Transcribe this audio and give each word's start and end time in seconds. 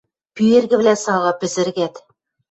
Пӱэргӹвлӓ 0.35 0.95
сага 1.03 1.31
пӹзӹргӓт. 1.39 1.95